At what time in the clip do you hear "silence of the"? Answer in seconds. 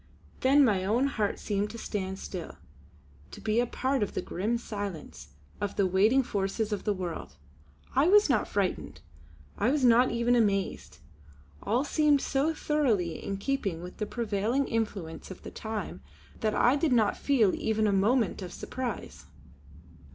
4.57-5.85